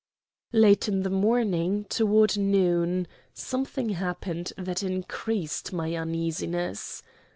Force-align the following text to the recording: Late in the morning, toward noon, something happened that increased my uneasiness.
Late 0.51 0.87
in 0.87 1.03
the 1.03 1.11
morning, 1.11 1.83
toward 1.87 2.35
noon, 2.35 3.05
something 3.35 3.89
happened 3.89 4.51
that 4.57 4.81
increased 4.81 5.71
my 5.73 5.93
uneasiness. 5.93 7.03